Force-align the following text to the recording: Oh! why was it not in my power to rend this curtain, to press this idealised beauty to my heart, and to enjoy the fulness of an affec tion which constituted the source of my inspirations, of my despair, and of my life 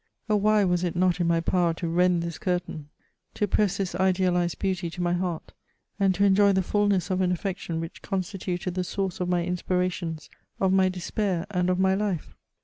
Oh! 0.27 0.35
why 0.35 0.63
was 0.63 0.83
it 0.83 0.95
not 0.95 1.19
in 1.21 1.27
my 1.27 1.41
power 1.41 1.75
to 1.75 1.87
rend 1.87 2.23
this 2.23 2.39
curtain, 2.39 2.89
to 3.35 3.47
press 3.47 3.77
this 3.77 3.93
idealised 3.93 4.57
beauty 4.57 4.89
to 4.89 4.99
my 5.03 5.13
heart, 5.13 5.53
and 5.99 6.15
to 6.15 6.23
enjoy 6.25 6.53
the 6.53 6.63
fulness 6.63 7.11
of 7.11 7.21
an 7.21 7.31
affec 7.31 7.57
tion 7.59 7.79
which 7.79 8.01
constituted 8.01 8.73
the 8.73 8.83
source 8.83 9.19
of 9.19 9.29
my 9.29 9.45
inspirations, 9.45 10.31
of 10.59 10.73
my 10.73 10.89
despair, 10.89 11.45
and 11.51 11.69
of 11.69 11.77
my 11.77 11.93
life 11.93 12.33